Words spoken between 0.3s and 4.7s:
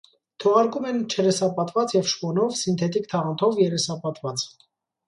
Թողարկում են չերեսապատված և շպոնով, սինթետիկ թաղանթով երեսապատված։